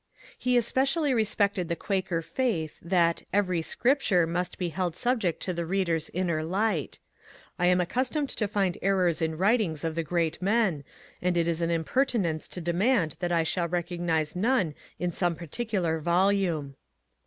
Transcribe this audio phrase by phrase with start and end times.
[0.35, 5.39] He especially respected the Quaker faith that every *^ scrip ture" must be held subject
[5.43, 6.97] to the reader's inner light
[7.33, 10.83] ^* I am accustomed to find errors in writings of the great men,
[11.21, 15.99] and it is an impertinence to demand that I shall recognize none in some particular
[15.99, 16.73] volume."